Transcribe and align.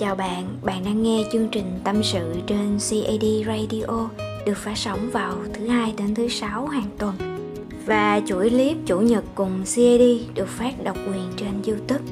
Chào 0.00 0.14
bạn, 0.14 0.44
bạn 0.62 0.84
đang 0.84 1.02
nghe 1.02 1.24
chương 1.32 1.48
trình 1.48 1.80
tâm 1.84 2.02
sự 2.02 2.34
trên 2.46 2.78
CAD 2.90 3.24
Radio 3.46 4.08
được 4.46 4.56
phát 4.56 4.76
sóng 4.76 5.10
vào 5.12 5.34
thứ 5.54 5.66
hai 5.66 5.94
đến 5.98 6.14
thứ 6.14 6.28
sáu 6.28 6.66
hàng 6.66 6.90
tuần 6.98 7.14
và 7.86 8.20
chuỗi 8.26 8.50
clip 8.50 8.76
chủ 8.86 9.00
nhật 9.00 9.24
cùng 9.34 9.50
CAD 9.50 10.02
được 10.34 10.48
phát 10.48 10.84
độc 10.84 10.96
quyền 11.06 11.32
trên 11.36 11.62
YouTube. 11.66 12.04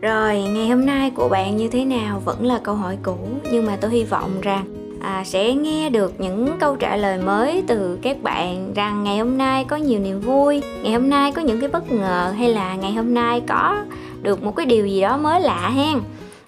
Rồi, 0.00 0.42
ngày 0.54 0.68
hôm 0.68 0.86
nay 0.86 1.10
của 1.10 1.28
bạn 1.28 1.56
như 1.56 1.68
thế 1.68 1.84
nào 1.84 2.22
vẫn 2.24 2.46
là 2.46 2.60
câu 2.62 2.74
hỏi 2.74 2.98
cũ 3.02 3.18
nhưng 3.52 3.66
mà 3.66 3.76
tôi 3.80 3.90
hy 3.90 4.04
vọng 4.04 4.30
rằng 4.42 4.64
à, 5.02 5.24
sẽ 5.24 5.54
nghe 5.54 5.90
được 5.90 6.20
những 6.20 6.56
câu 6.60 6.76
trả 6.76 6.96
lời 6.96 7.18
mới 7.18 7.62
từ 7.66 7.98
các 8.02 8.22
bạn 8.22 8.72
rằng 8.74 9.04
ngày 9.04 9.18
hôm 9.18 9.38
nay 9.38 9.64
có 9.64 9.76
nhiều 9.76 10.00
niềm 10.00 10.20
vui, 10.20 10.62
ngày 10.82 10.92
hôm 10.92 11.10
nay 11.10 11.32
có 11.32 11.42
những 11.42 11.60
cái 11.60 11.68
bất 11.68 11.92
ngờ 11.92 12.34
hay 12.38 12.48
là 12.48 12.74
ngày 12.74 12.92
hôm 12.92 13.14
nay 13.14 13.42
có 13.48 13.84
được 14.22 14.42
một 14.42 14.56
cái 14.56 14.66
điều 14.66 14.86
gì 14.86 15.00
đó 15.00 15.16
mới 15.16 15.40
lạ 15.40 15.70
hen 15.74 16.00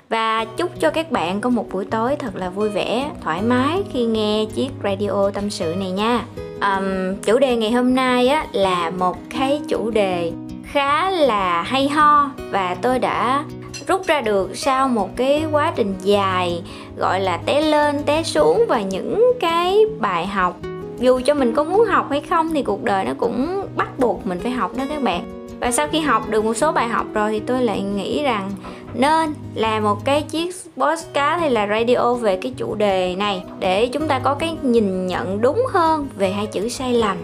và 0.09 0.45
chúc 0.45 0.81
cho 0.81 0.91
các 0.91 1.11
bạn 1.13 1.41
có 1.41 1.51
một 1.51 1.67
buổi 1.73 1.85
tối 1.85 2.17
thật 2.17 2.37
là 2.37 2.51
vui 2.51 2.69
vẻ 2.69 3.11
thoải 3.21 3.43
mái 3.43 3.83
khi 3.93 4.05
nghe 4.05 4.47
chiếc 4.55 4.69
radio 4.85 5.31
tâm 5.35 5.51
sự 5.51 5.75
này 5.79 5.91
nha. 5.91 6.25
Um, 6.61 7.17
chủ 7.23 7.39
đề 7.39 7.57
ngày 7.57 7.71
hôm 7.71 7.95
nay 7.95 8.29
á 8.29 8.47
là 8.53 8.91
một 8.91 9.17
cái 9.39 9.61
chủ 9.69 9.91
đề 9.91 10.33
khá 10.65 11.11
là 11.11 11.63
hay 11.63 11.89
ho 11.89 12.31
và 12.51 12.77
tôi 12.83 12.99
đã 12.99 13.45
rút 13.87 14.07
ra 14.07 14.21
được 14.21 14.57
sau 14.57 14.89
một 14.89 15.17
cái 15.17 15.45
quá 15.51 15.73
trình 15.77 15.95
dài 16.03 16.63
gọi 16.97 17.21
là 17.21 17.37
té 17.37 17.61
lên 17.61 18.03
té 18.07 18.23
xuống 18.23 18.65
và 18.69 18.81
những 18.81 19.33
cái 19.41 19.79
bài 20.01 20.27
học. 20.27 20.57
Dù 20.99 21.21
cho 21.25 21.35
mình 21.35 21.55
có 21.55 21.65
muốn 21.65 21.85
học 21.85 22.07
hay 22.11 22.21
không 22.21 22.51
thì 22.55 22.63
cuộc 22.63 22.85
đời 22.85 23.05
nó 23.05 23.13
cũng 23.19 23.67
bắt 23.77 23.99
buộc 23.99 24.27
mình 24.27 24.39
phải 24.43 24.51
học 24.51 24.77
đó 24.77 24.85
các 24.89 25.03
bạn. 25.03 25.39
Và 25.61 25.71
sau 25.71 25.89
khi 25.93 26.01
học 26.01 26.29
được 26.31 26.45
một 26.45 26.55
số 26.55 26.73
bài 26.73 26.89
học 26.89 27.07
rồi 27.15 27.31
thì 27.33 27.41
tôi 27.41 27.63
lại 27.63 27.83
nghĩ 27.83 28.23
rằng 28.23 28.51
nên 28.99 29.35
làm 29.55 29.83
một 29.83 30.05
cái 30.05 30.23
chiếc 30.23 30.55
podcast 30.77 31.41
hay 31.41 31.51
là 31.51 31.67
radio 31.67 32.15
về 32.15 32.37
cái 32.37 32.53
chủ 32.57 32.75
đề 32.75 33.15
này 33.17 33.43
để 33.61 33.87
chúng 33.87 34.09
ta 34.09 34.19
có 34.19 34.35
cái 34.35 34.57
nhìn 34.63 35.07
nhận 35.07 35.41
đúng 35.41 35.67
hơn 35.73 36.09
về 36.17 36.31
hai 36.33 36.47
chữ 36.47 36.69
sai 36.69 36.93
lầm. 36.93 37.17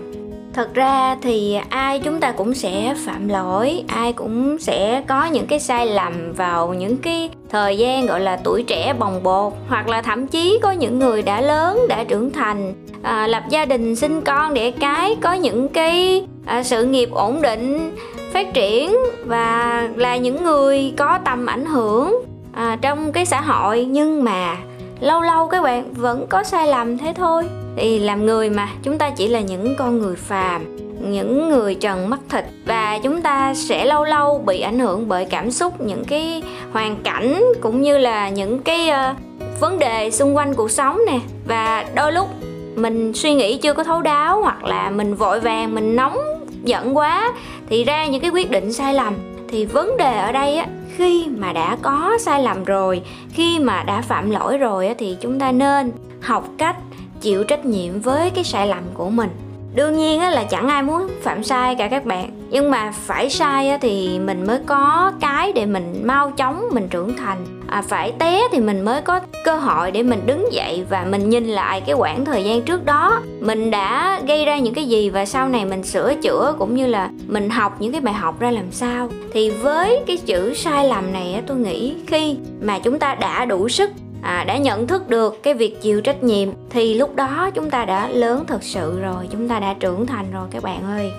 Thật 0.55 0.75
ra 0.75 1.17
thì 1.22 1.58
ai 1.69 1.98
chúng 1.98 2.20
ta 2.20 2.33
cũng 2.33 2.55
sẽ 2.55 2.95
phạm 3.06 3.28
lỗi 3.28 3.84
ai 3.89 4.12
cũng 4.12 4.58
sẽ 4.58 5.02
có 5.08 5.25
những 5.27 5.47
cái 5.47 5.61
sai 5.61 5.86
lầm 5.86 6.33
vào 6.33 6.75
những 6.75 6.97
cái 6.97 7.30
thời 7.50 7.78
gian 7.78 8.06
gọi 8.06 8.20
là 8.20 8.36
tuổi 8.45 8.62
trẻ 8.62 8.95
bồng 8.98 9.22
bột 9.22 9.52
hoặc 9.69 9.89
là 9.89 10.02
thậm 10.02 10.27
chí 10.27 10.58
có 10.62 10.72
những 10.72 10.98
người 10.98 11.22
đã 11.22 11.41
lớn 11.41 11.86
đã 11.89 12.05
trưởng 12.05 12.33
thành 12.33 12.75
à, 13.02 13.27
lập 13.27 13.42
gia 13.50 13.64
đình 13.64 13.97
sinh 13.97 14.20
con 14.20 14.55
đẻ 14.55 14.70
cái 14.70 15.17
có 15.20 15.33
những 15.33 15.69
cái 15.69 16.25
à, 16.47 16.62
sự 16.62 16.84
nghiệp 16.84 17.08
ổn 17.12 17.42
định 17.42 17.97
phát 18.34 18.54
triển 18.54 18.96
và 19.24 19.88
là 19.96 20.16
những 20.16 20.44
người 20.44 20.94
có 20.96 21.18
tầm 21.24 21.46
ảnh 21.46 21.64
hưởng 21.64 22.24
à, 22.52 22.78
trong 22.80 23.12
cái 23.12 23.27
xã 23.27 23.40
hội. 23.40 23.84
Nhưng 23.84 24.24
mà 24.24 24.56
lâu 25.00 25.20
lâu 25.20 25.48
các 25.48 25.62
bạn 25.62 25.92
vẫn 25.92 26.27
có 26.28 26.44
sai 26.44 26.66
lầm 26.68 26.98
thế 26.98 27.12
thôi. 27.16 27.44
Thì 27.77 27.98
làm 27.98 28.27
người 28.27 28.50
mà 28.50 28.68
chúng 28.82 28.98
ta 28.98 29.10
chỉ 29.10 29.28
là 29.28 29.40
những 29.40 29.74
con 29.78 29.98
người 29.98 30.16
phàm 30.16 30.77
những 31.10 31.48
người 31.48 31.74
trần 31.74 32.10
mắt 32.10 32.20
thịt. 32.28 32.44
Và 32.66 32.98
chúng 33.02 33.22
ta 33.22 33.55
sẽ 33.55 33.84
lâu 33.84 34.05
lâu 34.05 34.42
bị 34.46 34.60
ảnh 34.60 34.78
hưởng 34.78 35.08
bởi 35.08 35.24
cảm 35.24 35.50
xúc 35.50 35.80
những 35.80 36.05
cái 36.05 36.42
hoàn 36.72 36.96
cảnh 37.02 37.44
cũng 37.60 37.82
như 37.82 37.98
là 37.98 38.28
những 38.28 38.58
cái 38.58 38.90
uh, 38.90 39.16
vấn 39.60 39.78
đề 39.78 40.10
xung 40.10 40.36
quanh 40.36 40.55
cuộc 40.55 40.70
sống 40.70 41.00
nè. 41.06 41.18
Và 41.46 41.84
đôi 41.94 42.12
lúc 42.12 42.28
mình 42.77 43.12
suy 43.14 43.34
nghĩ 43.34 43.58
chưa 43.58 43.72
có 43.72 43.84
thấu 43.84 44.02
đáo 44.02 44.42
hoặc 44.42 44.64
là 44.64 44.90
mình 44.90 45.14
vội 45.14 45.40
vàng 45.40 45.74
mình 45.74 45.96
nóng 45.96 46.18
giận 46.65 46.97
quá 46.97 47.33
thì 47.69 47.84
ra 47.84 48.07
những 48.07 48.20
cái 48.20 48.31
quyết 48.31 48.51
định 48.51 48.73
sai 48.73 48.95
lầm. 48.95 49.15
Thì 49.48 49.65
vấn 49.65 49.97
đề 49.97 50.19
ở 50.19 50.33
đây 50.33 50.57
á 50.57 50.67
khi 50.97 51.27
mà 51.37 51.53
đã 51.53 51.77
có 51.83 52.19
sai 52.20 52.43
lầm 52.43 52.65
rồi 52.65 53.03
khi 53.33 53.59
mà 53.59 53.83
đã 53.83 54.01
phạm 54.01 54.31
lỗi 54.31 54.59
rồi 54.59 54.89
á 54.89 54.95
thì 54.98 55.17
chúng 55.20 55.41
ta 55.41 55.53
nên 55.53 55.92
học 56.20 56.48
cách 56.59 56.77
chịu 57.20 57.45
trách 57.45 57.65
nhiệm 57.65 58.01
với 58.01 58.31
cái 58.31 58.45
sai 58.45 58.67
lầm 58.67 58.83
của 58.95 59.11
mình. 59.11 59.31
Đương 59.75 59.98
nhiên 59.98 60.20
á, 60.20 60.30
là 60.30 60.45
chẳng 60.45 60.69
ai 60.69 60.83
muốn 60.83 61.08
phạm 61.23 61.45
sai 61.45 61.74
cả 61.74 61.89
các 61.89 62.05
bạn. 62.05 62.30
Nhưng 62.51 62.70
mà 62.70 62.92
phải 62.92 63.30
sai 63.30 63.69
á, 63.69 63.79
thì 63.80 64.19
mình 64.19 64.47
mới 64.47 64.58
có 64.67 65.13
cái 65.20 65.53
để 65.53 65.67
mình 65.67 66.03
mau 66.05 66.30
chóng 66.30 66.69
mình 66.73 66.89
trưởng 66.89 67.17
thành 67.17 67.64
à, 67.74 67.83
phải 67.83 68.12
té 68.18 68.40
thì 68.52 68.61
mình 68.61 68.85
mới 68.85 69.02
có 69.02 69.20
cơ 69.45 69.57
hội 69.57 69.90
để 69.90 70.02
mình 70.02 70.27
đứng 70.27 70.52
dậy 70.52 70.85
và 70.89 71.07
mình 71.11 71.30
nhìn 71.30 71.45
lại 71.45 71.80
cái 71.86 71.95
quãng 71.95 72.24
thời 72.24 72.45
gian 72.45 72.62
trước 72.62 72.85
đó. 72.85 73.23
Mình 73.40 73.70
đã 73.70 74.20
gây 74.27 74.45
ra 74.45 74.58
những 74.58 74.74
cái 74.74 74.85
gì 74.85 75.11
và 75.11 75.24
sau 75.24 75.48
này 75.48 75.64
mình 75.64 75.83
sửa 75.83 76.14
chữa 76.14 76.55
cũng 76.58 76.74
như 76.74 76.86
là 76.86 77.11
mình 77.27 77.51
học 77.51 77.77
những 77.79 77.92
cái 77.92 78.01
bài 78.01 78.14
học 78.14 78.40
ra 78.40 78.51
làm 78.51 78.73
sao. 78.73 79.08
Thì 79.33 79.51
với 79.51 80.01
cái 80.07 80.17
chữ 80.17 80.55
sai 80.55 80.89
lầm 80.89 81.12
này 81.12 81.42
tôi 81.46 81.57
nghĩ 81.57 81.95
khi 82.07 82.36
mà 82.62 82.79
chúng 82.79 82.98
ta 82.98 83.14
đã 83.14 83.45
đủ 83.45 83.68
sức 83.68 83.91
à, 84.23 84.45
đã 84.45 84.56
nhận 84.56 84.86
thức 84.86 85.08
được 85.08 85.42
cái 85.42 85.55
việc 85.55 85.83
chịu 85.83 86.01
trách 86.01 86.23
nhiệm 86.23 86.48
thì 86.70 86.95
lúc 86.95 87.17
đó 87.17 87.51
chúng 87.55 87.70
ta 87.70 87.85
đã 87.85 88.08
lớn 88.08 88.45
thật 88.48 88.62
sự 88.62 89.01
rồi 89.01 89.29
chúng 89.30 89.48
ta 89.48 89.61
đã 89.61 89.74
trưởng 89.80 90.06
thành 90.06 90.33
rồi 90.33 90.46
các 90.51 90.62
bạn 90.62 90.83
ơi 90.85 91.12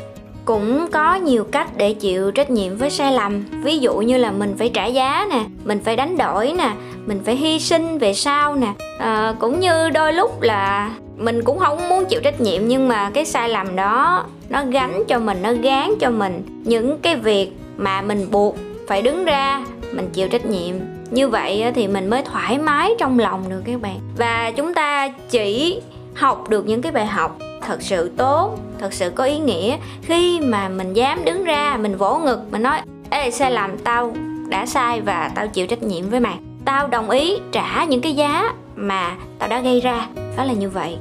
cũng 0.46 0.88
có 0.92 1.16
nhiều 1.16 1.44
cách 1.44 1.68
để 1.78 1.94
chịu 1.94 2.32
trách 2.32 2.50
nhiệm 2.50 2.78
với 2.78 2.90
sai 2.90 3.12
lầm. 3.14 3.44
Ví 3.64 3.78
dụ 3.78 3.96
như 3.96 4.18
là 4.18 4.32
mình 4.32 4.56
phải 4.58 4.70
trả 4.74 4.86
giá 4.86 5.28
nè 5.30 5.44
mình 5.64 5.80
phải 5.86 5.96
đánh 5.96 6.18
đổi 6.18 6.54
nè 6.58 6.72
mình 7.06 7.22
phải 7.26 7.36
hy 7.36 7.60
sinh 7.60 7.98
về 7.98 8.14
sau 8.14 8.56
nè. 8.56 8.74
À, 9.00 9.34
cũng 9.40 9.60
như 9.60 9.90
đôi 9.90 10.14
lúc 10.14 10.42
là 10.42 10.92
mình 11.18 11.44
cũng 11.44 11.60
không 11.60 11.90
muốn 11.90 12.06
chịu 12.06 12.22
trách 12.24 12.42
nhiệm 12.42 12.68
nhưng 12.68 12.88
mà 12.88 13.10
cái 13.10 13.26
sai 13.26 13.50
lầm 13.50 13.76
đó 13.76 14.24
nó 14.50 14.64
gánh 14.66 15.04
cho 15.08 15.20
mình 15.20 15.38
nó 15.42 15.54
gán 15.54 15.90
cho 16.00 16.10
mình. 16.10 16.62
Những 16.66 16.98
cái 17.00 17.16
việc 17.16 17.52
mà 17.78 18.02
mình 18.02 18.28
buộc 18.32 18.56
phải 18.88 19.02
đứng 19.02 19.26
ra 19.26 19.66
mình 19.92 20.10
chịu 20.14 20.28
trách 20.28 20.46
nhiệm. 20.46 20.76
Như 21.12 21.28
vậy 21.28 21.72
thì 21.76 21.88
mình 21.88 22.10
mới 22.10 22.22
thoải 22.24 22.58
mái 22.58 22.92
trong 23.00 23.20
lòng 23.20 23.44
được 23.50 23.62
các 23.66 23.82
bạn. 23.82 24.00
Và 24.18 24.52
chúng 24.56 24.74
ta 24.74 25.10
chỉ 25.30 25.80
học 26.14 26.50
được 26.50 26.68
những 26.68 26.82
cái 26.82 26.92
bài 26.92 27.06
học 27.06 27.38
thật 27.66 27.82
sự 27.82 28.12
tốt, 28.18 28.60
thật 28.80 28.94
sự 28.94 29.10
có 29.10 29.24
ý 29.24 29.40
nghĩa. 29.40 29.78
Khi 30.02 30.40
mà 30.40 30.70
mình 30.70 30.94
dám 30.94 31.26
đứng 31.26 31.44
ra, 31.44 31.78
mình 31.82 31.98
vỗ 31.98 32.18
ngực, 32.18 32.40
mình 32.52 32.64
nói, 32.64 32.82
ê, 33.10 33.32
sai 33.32 33.52
lầm, 33.52 33.78
tao 33.78 34.14
đã 34.50 34.66
sai 34.66 35.02
và 35.02 35.32
tao 35.36 35.48
chịu 35.48 35.68
trách 35.68 35.84
nhiệm 35.84 36.10
với 36.10 36.20
mày. 36.20 36.38
Tao 36.66 36.88
đồng 36.88 37.10
ý 37.10 37.38
trả 37.52 37.86
những 37.86 38.02
cái 38.02 38.14
giá 38.14 38.54
mà 38.76 39.16
tao 39.40 39.50
đã 39.50 39.60
gây 39.60 39.82
ra. 39.82 40.08
Đó 40.38 40.44
là 40.44 40.54
như 40.54 40.70
vậy 40.70 40.98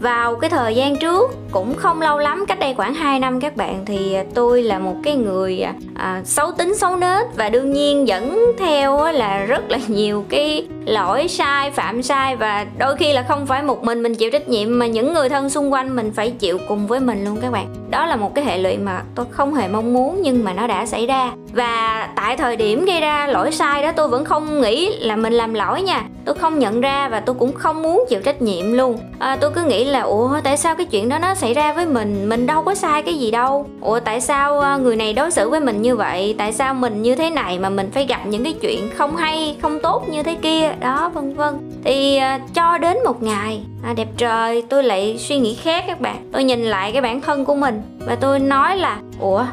vào 0.00 0.34
cái 0.36 0.50
thời 0.50 0.74
gian 0.74 0.96
trước 0.96 1.30
cũng 1.50 1.74
không 1.74 2.02
lâu 2.02 2.18
lắm 2.18 2.44
cách 2.48 2.58
đây 2.58 2.74
khoảng 2.74 2.94
2 2.94 3.18
năm 3.18 3.40
các 3.40 3.56
bạn 3.56 3.82
thì 3.86 4.16
tôi 4.34 4.62
là 4.62 4.78
một 4.78 4.96
cái 5.02 5.16
người 5.16 5.64
à, 5.94 6.22
xấu 6.24 6.52
tính 6.52 6.74
xấu 6.74 6.96
nết 6.96 7.26
và 7.36 7.48
đương 7.48 7.72
nhiên 7.72 8.08
dẫn 8.08 8.52
theo 8.58 9.12
là 9.12 9.44
rất 9.44 9.70
là 9.70 9.78
nhiều 9.88 10.24
cái 10.28 10.68
lỗi 10.86 11.28
sai 11.28 11.70
phạm 11.70 12.02
sai 12.02 12.36
và 12.36 12.66
đôi 12.78 12.96
khi 12.96 13.12
là 13.12 13.22
không 13.22 13.46
phải 13.46 13.62
một 13.62 13.84
mình 13.84 14.02
mình 14.02 14.14
chịu 14.14 14.30
trách 14.30 14.48
nhiệm 14.48 14.78
mà 14.78 14.86
những 14.86 15.12
người 15.12 15.28
thân 15.28 15.50
xung 15.50 15.72
quanh 15.72 15.96
mình 15.96 16.12
phải 16.14 16.30
chịu 16.30 16.58
cùng 16.68 16.86
với 16.86 17.00
mình 17.00 17.24
luôn 17.24 17.38
các 17.42 17.52
bạn. 17.52 17.66
Đó 17.90 18.06
là 18.06 18.16
một 18.16 18.34
cái 18.34 18.44
hệ 18.44 18.58
lụy 18.58 18.76
mà 18.76 19.02
tôi 19.14 19.26
không 19.30 19.54
hề 19.54 19.68
mong 19.68 19.92
muốn 19.92 20.22
nhưng 20.22 20.44
mà 20.44 20.52
nó 20.52 20.66
đã 20.66 20.86
xảy 20.86 21.06
ra. 21.06 21.32
Và 21.52 22.08
tại 22.16 22.36
thời 22.36 22.56
điểm 22.56 22.84
gây 22.84 23.00
ra 23.00 23.26
lỗi 23.26 23.52
sai 23.52 23.82
đó 23.82 23.92
tôi 23.96 24.08
vẫn 24.08 24.24
không 24.24 24.60
nghĩ 24.60 24.96
là 24.98 25.16
mình 25.16 25.32
làm 25.32 25.54
lỗi 25.54 25.82
nha 25.82 26.04
tôi 26.28 26.34
không 26.34 26.58
nhận 26.58 26.80
ra 26.80 27.08
và 27.08 27.20
tôi 27.20 27.36
cũng 27.38 27.52
không 27.52 27.82
muốn 27.82 28.04
chịu 28.08 28.20
trách 28.20 28.42
nhiệm 28.42 28.72
luôn. 28.72 28.98
À, 29.18 29.36
tôi 29.40 29.50
cứ 29.50 29.62
nghĩ 29.62 29.84
là 29.84 30.00
ủa 30.00 30.40
tại 30.44 30.56
sao 30.56 30.74
cái 30.74 30.86
chuyện 30.86 31.08
đó 31.08 31.18
nó 31.18 31.34
xảy 31.34 31.54
ra 31.54 31.72
với 31.72 31.86
mình? 31.86 32.28
Mình 32.28 32.46
đâu 32.46 32.62
có 32.62 32.74
sai 32.74 33.02
cái 33.02 33.14
gì 33.14 33.30
đâu. 33.30 33.66
Ủa 33.80 34.00
tại 34.00 34.20
sao 34.20 34.60
à, 34.60 34.76
người 34.76 34.96
này 34.96 35.12
đối 35.12 35.30
xử 35.30 35.50
với 35.50 35.60
mình 35.60 35.82
như 35.82 35.96
vậy? 35.96 36.34
Tại 36.38 36.52
sao 36.52 36.74
mình 36.74 37.02
như 37.02 37.14
thế 37.14 37.30
này 37.30 37.58
mà 37.58 37.70
mình 37.70 37.90
phải 37.90 38.06
gặp 38.06 38.26
những 38.26 38.44
cái 38.44 38.52
chuyện 38.52 38.90
không 38.94 39.16
hay 39.16 39.56
không 39.62 39.78
tốt 39.82 40.08
như 40.08 40.22
thế 40.22 40.36
kia? 40.42 40.72
Đó 40.80 41.10
vân 41.14 41.34
vân. 41.34 41.70
Thì 41.84 42.16
à, 42.16 42.40
cho 42.54 42.78
đến 42.78 42.96
một 43.04 43.22
ngày 43.22 43.62
à, 43.84 43.92
đẹp 43.96 44.08
trời 44.16 44.62
tôi 44.68 44.82
lại 44.82 45.16
suy 45.18 45.38
nghĩ 45.38 45.54
khác 45.54 45.84
các 45.86 46.00
bạn. 46.00 46.16
Tôi 46.32 46.44
nhìn 46.44 46.64
lại 46.64 46.92
cái 46.92 47.02
bản 47.02 47.20
thân 47.20 47.44
của 47.44 47.54
mình 47.54 47.82
và 48.06 48.14
tôi 48.14 48.38
nói 48.38 48.76
là 48.76 48.98
ủa 49.20 49.44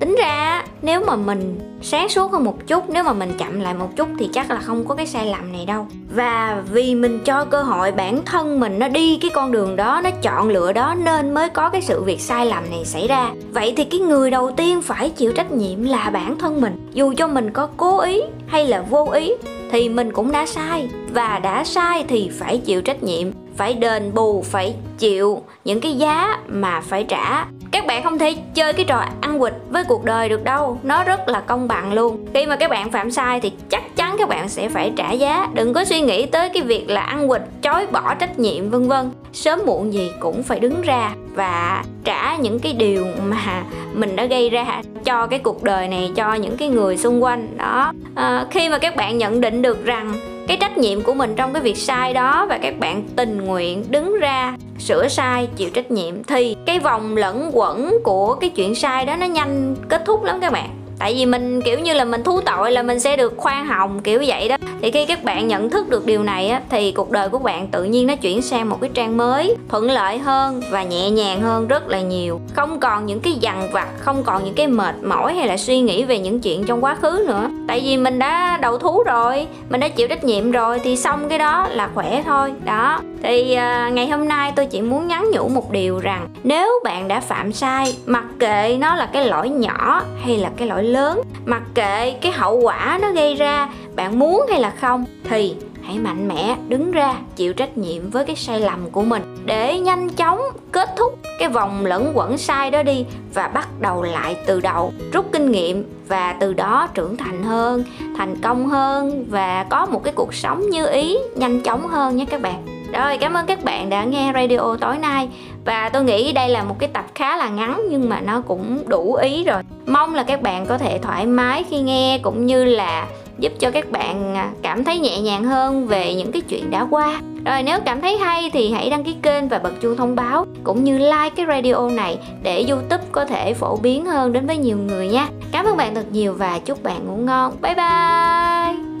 tính 0.00 0.16
ra 0.18 0.64
nếu 0.82 1.04
mà 1.06 1.16
mình 1.16 1.58
sáng 1.82 2.08
suốt 2.08 2.32
hơn 2.32 2.44
một 2.44 2.66
chút, 2.66 2.90
nếu 2.90 3.04
mà 3.04 3.12
mình 3.12 3.32
chậm 3.38 3.60
lại 3.60 3.74
một 3.74 3.96
chút 3.96 4.08
thì 4.18 4.28
chắc 4.32 4.50
là 4.50 4.60
không 4.60 4.84
có 4.88 4.94
cái 4.94 5.06
sai 5.06 5.26
lầm 5.26 5.52
này 5.52 5.66
đâu. 5.66 5.86
Và 6.14 6.62
vì 6.72 6.94
mình 6.94 7.20
cho 7.24 7.44
cơ 7.44 7.62
hội 7.62 7.92
bản 7.92 8.24
thân 8.24 8.60
mình 8.60 8.78
nó 8.78 8.88
đi 8.88 9.18
cái 9.22 9.30
con 9.34 9.52
đường 9.52 9.76
đó, 9.76 10.00
nó 10.04 10.10
chọn 10.22 10.48
lựa 10.48 10.72
đó, 10.72 10.94
nên 10.94 11.34
mới 11.34 11.48
có 11.48 11.68
cái 11.68 11.82
sự 11.82 12.02
việc 12.02 12.20
sai 12.20 12.46
lầm 12.46 12.70
này 12.70 12.84
xảy 12.84 13.08
ra. 13.08 13.30
Vậy 13.50 13.74
thì 13.76 13.84
cái 13.84 14.00
người 14.00 14.30
đầu 14.30 14.50
tiên 14.50 14.82
phải 14.82 15.10
chịu 15.10 15.32
trách 15.32 15.52
nhiệm 15.52 15.84
là 15.84 16.10
bản 16.10 16.38
thân 16.38 16.60
mình. 16.60 16.90
Dù 16.92 17.14
cho 17.16 17.28
mình 17.28 17.50
có 17.50 17.68
cố 17.76 18.00
ý 18.00 18.20
hay 18.46 18.66
là 18.66 18.84
vô 18.90 19.10
ý, 19.14 19.32
thì 19.70 19.88
mình 19.88 20.12
cũng 20.12 20.32
đã 20.32 20.46
sai. 20.46 20.88
Và 21.10 21.38
đã 21.38 21.64
sai 21.64 22.04
thì 22.08 22.30
phải 22.38 22.58
chịu 22.58 22.82
trách 22.82 23.02
nhiệm, 23.02 23.28
phải 23.56 23.74
đền 23.74 24.14
bù, 24.14 24.42
phải 24.42 24.74
chịu 24.98 25.42
những 25.64 25.80
cái 25.80 25.92
giá 25.92 26.38
mà 26.48 26.80
phải 26.80 27.04
trả 27.04 27.46
các 27.72 27.86
bạn 27.86 28.02
không 28.02 28.18
thể 28.18 28.34
chơi 28.54 28.72
cái 28.72 28.84
trò 28.84 29.04
ăn 29.20 29.38
quỵt 29.38 29.52
với 29.70 29.84
cuộc 29.84 30.04
đời 30.04 30.28
được 30.28 30.44
đâu. 30.44 30.78
Nó 30.82 31.04
rất 31.04 31.28
là 31.28 31.40
công 31.40 31.68
bằng 31.68 31.92
luôn. 31.92 32.26
Khi 32.34 32.46
mà 32.46 32.56
các 32.56 32.70
bạn 32.70 32.90
phạm 32.90 33.10
sai 33.10 33.40
thì 33.40 33.52
chắc 33.68 33.96
chắn 33.96 34.16
các 34.18 34.28
bạn 34.28 34.48
sẽ 34.48 34.68
phải 34.68 34.92
trả 34.96 35.12
giá. 35.12 35.48
Đừng 35.54 35.74
có 35.74 35.84
suy 35.84 36.00
nghĩ 36.00 36.26
tới 36.26 36.48
cái 36.48 36.62
việc 36.62 36.90
là 36.90 37.00
ăn 37.00 37.28
quỵt 37.28 37.42
chối 37.62 37.86
bỏ 37.86 38.14
trách 38.14 38.38
nhiệm 38.38 38.70
vân 38.70 38.88
vân. 38.88 39.10
Sớm 39.32 39.60
muộn 39.66 39.92
gì 39.92 40.10
cũng 40.20 40.42
phải 40.42 40.60
đứng 40.60 40.82
ra 40.82 41.10
và 41.34 41.84
trả 42.04 42.36
những 42.36 42.58
cái 42.58 42.72
điều 42.72 43.06
mà 43.24 43.62
mình 43.92 44.16
đã 44.16 44.24
gây 44.24 44.50
ra 44.50 44.82
cho 45.04 45.26
cái 45.26 45.38
cuộc 45.38 45.62
đời 45.62 45.88
này 45.88 46.12
cho 46.16 46.34
những 46.34 46.56
cái 46.56 46.68
người 46.68 46.96
xung 46.96 47.22
quanh. 47.22 47.56
Đó. 47.56 47.92
À, 48.14 48.46
khi 48.50 48.68
mà 48.68 48.78
các 48.78 48.96
bạn 48.96 49.18
nhận 49.18 49.40
định 49.40 49.62
được 49.62 49.84
rằng 49.84 50.12
cái 50.48 50.56
trách 50.60 50.78
nhiệm 50.78 51.02
của 51.02 51.14
mình 51.14 51.34
trong 51.36 51.52
cái 51.52 51.62
việc 51.62 51.76
sai 51.76 52.14
đó 52.14 52.46
và 52.48 52.58
các 52.58 52.78
bạn 52.78 53.02
tình 53.16 53.38
nguyện 53.44 53.84
đứng 53.90 54.18
ra 54.20 54.56
sửa 54.78 55.08
sai, 55.08 55.48
chịu 55.56 55.70
trách 55.70 55.90
nhiệm 55.90 56.24
thì 56.24 56.56
cái 56.66 56.78
vòng 56.78 57.16
lẫn 57.16 57.50
quẩn 57.52 57.98
của 58.04 58.34
cái 58.34 58.50
chuyện 58.50 58.74
sai 58.74 59.04
đó 59.04 59.16
nó 59.16 59.26
nhanh 59.26 59.76
kết 59.88 60.02
thúc 60.06 60.24
lắm 60.24 60.38
các 60.40 60.52
bạn. 60.52 60.68
Tại 60.98 61.14
vì 61.14 61.26
mình, 61.26 61.62
kiểu 61.62 61.78
như 61.78 61.92
là, 61.92 62.04
mình 62.04 62.22
thú 62.22 62.40
tội 62.40 62.72
là 62.72 62.82
mình 62.82 63.00
sẽ 63.00 63.16
được 63.16 63.34
khoan 63.36 63.66
hồng 63.66 64.00
kiểu 64.02 64.22
vậy 64.26 64.48
đó 64.48 64.56
thì 64.82 64.90
khi 64.90 65.06
các 65.06 65.24
bạn 65.24 65.48
nhận 65.48 65.70
thức 65.70 65.88
được 65.88 66.06
điều 66.06 66.22
này 66.22 66.48
á 66.48 66.60
thì 66.70 66.92
cuộc 66.92 67.10
đời 67.10 67.28
của 67.28 67.38
bạn 67.38 67.68
tự 67.68 67.84
nhiên 67.84 68.06
nó 68.06 68.16
chuyển 68.16 68.42
sang 68.42 68.68
một 68.68 68.80
cái 68.80 68.90
trang 68.94 69.16
mới 69.16 69.56
thuận 69.68 69.90
lợi 69.90 70.18
hơn 70.18 70.62
và 70.70 70.82
nhẹ 70.82 71.10
nhàng 71.10 71.40
hơn 71.40 71.68
rất 71.68 71.88
là 71.88 72.00
nhiều. 72.00 72.40
Không 72.54 72.80
còn 72.80 73.06
những 73.06 73.20
cái 73.20 73.32
dằn 73.32 73.68
vặt 73.72 73.88
không 73.98 74.22
còn 74.22 74.44
những 74.44 74.54
cái 74.54 74.66
mệt 74.66 74.94
mỏi 75.02 75.34
hay 75.34 75.46
là 75.46 75.56
suy 75.56 75.80
nghĩ 75.80 76.04
về 76.04 76.18
những 76.18 76.40
chuyện 76.40 76.64
trong 76.64 76.84
quá 76.84 76.94
khứ 76.94 77.24
nữa. 77.28 77.50
Tại 77.68 77.80
vì 77.84 77.96
mình 77.96 78.18
đã 78.18 78.58
đầu 78.62 78.78
thú 78.78 79.02
rồi 79.06 79.46
mình 79.70 79.80
đã 79.80 79.88
chịu 79.88 80.08
trách 80.08 80.24
nhiệm 80.24 80.50
rồi 80.50 80.80
thì 80.84 80.96
xong 80.96 81.28
cái 81.28 81.38
đó 81.38 81.66
là 81.70 81.88
khỏe 81.94 82.22
thôi. 82.26 82.52
Đó. 82.64 83.00
Thì 83.22 83.42
uh, 83.42 83.92
ngày 83.92 84.08
hôm 84.08 84.28
nay 84.28 84.52
tôi 84.56 84.66
chỉ 84.66 84.80
muốn 84.80 85.08
nhắn 85.08 85.26
nhủ 85.32 85.48
một 85.48 85.70
điều 85.70 85.98
rằng 85.98 86.28
nếu 86.44 86.72
bạn 86.84 87.08
đã 87.08 87.20
phạm 87.20 87.52
sai 87.52 87.96
mặc 88.06 88.24
kệ 88.38 88.76
nó 88.80 88.94
là 88.94 89.06
cái 89.06 89.26
lỗi 89.26 89.48
nhỏ 89.48 90.02
hay 90.24 90.36
là 90.36 90.50
cái 90.56 90.68
lỗi 90.68 90.84
lớn 90.84 91.20
mặc 91.46 91.62
kệ 91.74 92.10
cái 92.10 92.32
hậu 92.32 92.56
quả 92.56 92.98
nó 93.02 93.10
gây 93.12 93.34
ra 93.34 93.68
bạn 94.02 94.18
muốn 94.18 94.46
hay 94.50 94.60
là 94.60 94.70
không 94.70 95.04
thì 95.24 95.54
hãy 95.82 95.98
mạnh 95.98 96.28
mẽ 96.28 96.56
đứng 96.68 96.92
ra 96.92 97.14
chịu 97.36 97.52
trách 97.52 97.78
nhiệm 97.78 98.10
với 98.10 98.24
cái 98.24 98.36
sai 98.36 98.60
lầm 98.60 98.90
của 98.90 99.02
mình 99.02 99.22
để 99.44 99.78
nhanh 99.78 100.08
chóng 100.08 100.40
kết 100.72 100.88
thúc 100.96 101.18
cái 101.38 101.48
vòng 101.48 101.86
lẫn 101.86 102.12
quẩn 102.14 102.38
sai 102.38 102.70
đó 102.70 102.82
đi 102.82 103.04
và 103.34 103.48
bắt 103.48 103.68
đầu 103.80 104.02
lại 104.02 104.36
từ 104.46 104.60
đầu. 104.60 104.92
Rút 105.12 105.26
kinh 105.32 105.50
nghiệm 105.50 105.84
và 106.08 106.36
từ 106.40 106.52
đó 106.52 106.88
trưởng 106.94 107.16
thành 107.16 107.42
hơn, 107.42 107.84
thành 108.16 108.36
công 108.42 108.68
hơn 108.68 109.26
và 109.28 109.66
có 109.70 109.86
một 109.86 110.04
cái 110.04 110.12
cuộc 110.16 110.34
sống 110.34 110.70
như 110.70 110.86
ý, 110.86 111.18
nhanh 111.36 111.60
chóng 111.60 111.88
hơn 111.88 112.16
nhé 112.16 112.24
các 112.30 112.42
bạn. 112.42 112.66
Rồi, 112.92 113.18
cảm 113.18 113.34
ơn 113.34 113.46
các 113.46 113.64
bạn 113.64 113.90
đã 113.90 114.04
nghe 114.04 114.32
radio 114.34 114.76
tối 114.80 114.98
nay 114.98 115.28
và 115.64 115.88
tôi 115.88 116.04
nghĩ 116.04 116.32
đây 116.32 116.48
là 116.48 116.62
một 116.62 116.78
cái 116.78 116.88
tập 116.92 117.04
khá 117.14 117.36
là 117.36 117.48
ngắn 117.48 117.82
nhưng 117.90 118.08
mà 118.08 118.20
nó 118.20 118.40
cũng 118.40 118.78
đủ 118.86 119.14
ý 119.14 119.44
rồi. 119.44 119.62
Mong 119.86 120.14
là 120.14 120.22
các 120.22 120.42
bạn 120.42 120.66
có 120.66 120.78
thể 120.78 120.98
thoải 120.98 121.26
mái 121.26 121.64
khi 121.70 121.80
nghe 121.80 122.18
cũng 122.22 122.46
như 122.46 122.64
là 122.64 123.06
giúp 123.42 123.52
cho 123.58 123.70
các 123.70 123.90
bạn 123.90 124.34
à, 124.34 124.50
cảm 124.62 124.84
thấy 124.84 124.98
nhẹ 124.98 125.20
nhàng 125.20 125.44
hơn 125.44 125.86
về 125.86 126.14
những 126.14 126.32
cái 126.32 126.42
chuyện 126.42 126.70
đã 126.70 126.86
qua. 126.90 127.20
Rồi 127.44 127.62
nếu 127.62 127.78
cảm 127.84 128.00
thấy 128.00 128.16
hay 128.16 128.50
thì 128.52 128.72
hãy 128.72 128.90
đăng 128.90 129.04
ký 129.04 129.16
kênh 129.22 129.48
và 129.48 129.58
bật 129.58 129.72
chuông 129.80 129.96
thông 129.96 130.16
báo, 130.16 130.46
cũng 130.64 130.84
như 130.84 130.98
like 130.98 131.30
cái 131.36 131.46
radio 131.48 131.88
này 131.88 132.18
để 132.42 132.64
youtube 132.68 133.04
có 133.12 133.24
thể 133.24 133.54
phổ 133.54 133.76
biến 133.76 134.06
hơn 134.06 134.32
đến 134.32 134.46
với 134.46 134.56
nhiều 134.56 134.76
người 134.76 135.08
nha. 135.08 135.28
Cảm 135.52 135.66
ơn 135.66 135.76
bạn 135.76 135.94
thật 135.94 136.06
nhiều 136.12 136.34
và 136.34 136.58
chúc 136.58 136.82
bạn 136.82 137.06
ngủ 137.06 137.16
ngon. 137.16 137.52
Bye 137.62 137.74
bye! 137.74 138.91